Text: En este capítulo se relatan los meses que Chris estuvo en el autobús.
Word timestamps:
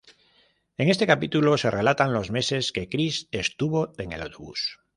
En 0.77 0.89
este 0.89 1.05
capítulo 1.05 1.59
se 1.59 1.69
relatan 1.69 2.11
los 2.11 2.31
meses 2.31 2.71
que 2.71 2.89
Chris 2.89 3.27
estuvo 3.31 3.93
en 3.99 4.13
el 4.13 4.23
autobús. 4.23 4.79